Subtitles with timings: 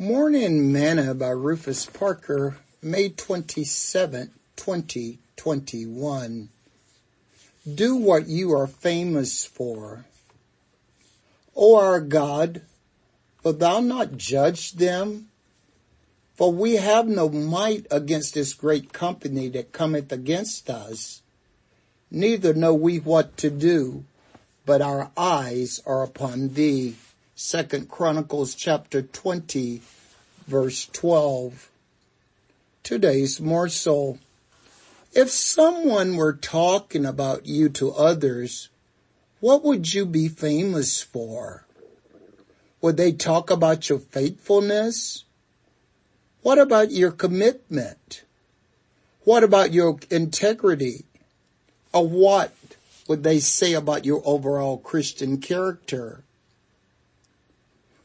[0.00, 6.48] Morning Manna by Rufus Parker, May 27, 2021.
[7.74, 10.04] Do what you are famous for.
[11.56, 12.62] O our God,
[13.42, 15.30] wilt thou not judge them?
[16.36, 21.22] For we have no might against this great company that cometh against us.
[22.08, 24.04] Neither know we what to do,
[24.64, 26.94] but our eyes are upon thee.
[27.40, 29.80] Second Chronicles chapter 20
[30.48, 31.70] verse 12.
[32.82, 34.18] Today's morsel.
[35.14, 38.70] If someone were talking about you to others,
[39.38, 41.64] what would you be famous for?
[42.80, 45.22] Would they talk about your faithfulness?
[46.42, 48.24] What about your commitment?
[49.22, 51.04] What about your integrity?
[51.92, 52.52] Or what
[53.06, 56.24] would they say about your overall Christian character?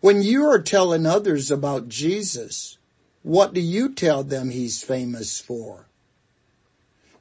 [0.00, 2.78] When you are telling others about Jesus,
[3.22, 5.88] what do you tell them he's famous for?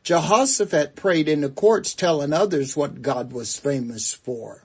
[0.03, 4.64] Jehoshaphat prayed in the courts telling others what God was famous for.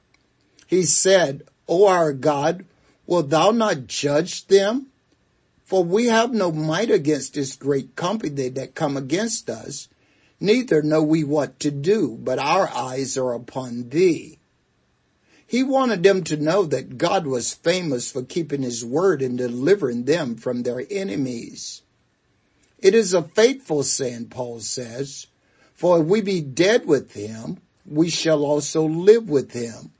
[0.68, 2.64] He said, O our God,
[3.04, 4.86] will thou not judge them?
[5.64, 9.88] For we have no might against this great company that come against us,
[10.38, 14.38] neither know we what to do, but our eyes are upon thee.
[15.46, 20.04] He wanted them to know that God was famous for keeping his word and delivering
[20.04, 21.82] them from their enemies.
[22.78, 25.26] It is a faithful saying, Paul says,
[25.74, 29.92] for if we be dead with him, we shall also live with him.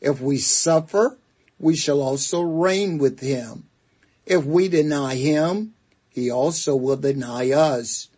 [0.00, 1.18] If we suffer,
[1.58, 3.64] we shall also reign with him.
[4.26, 5.74] If we deny him,
[6.08, 8.08] he also will deny us.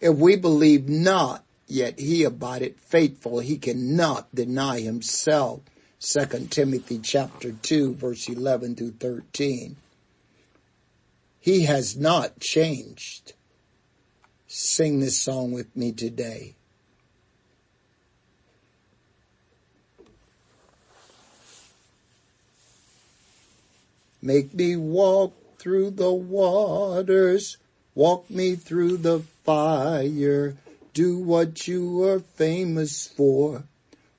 [0.00, 5.60] If we believe not, yet he abideth faithful, he cannot deny himself.
[6.00, 9.76] 2 Timothy chapter 2 verse 11 through 13.
[11.40, 13.32] He has not changed.
[14.46, 16.54] Sing this song with me today.
[24.20, 27.56] Make me walk through the waters,
[27.94, 30.56] walk me through the fire,
[30.92, 33.64] do what you are famous for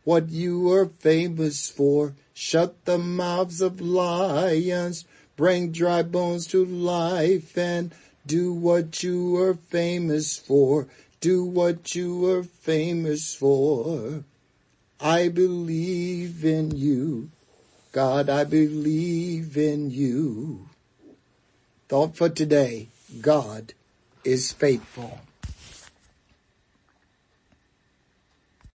[0.08, 2.14] what you are famous for.
[2.34, 5.04] Shut the mouths of lions,
[5.36, 7.94] bring dry bones to life and
[8.26, 10.88] do what you are famous for.
[11.20, 14.24] Do what you are famous for.
[14.98, 17.30] I believe in you.
[17.92, 20.70] God, I believe in you.
[21.90, 22.88] Thought for today.
[23.20, 23.74] God
[24.24, 25.20] is faithful.